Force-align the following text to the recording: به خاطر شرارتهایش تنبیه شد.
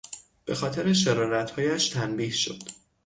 به 0.45 0.55
خاطر 0.55 0.93
شرارتهایش 0.93 1.89
تنبیه 1.89 2.29
شد. 2.31 2.59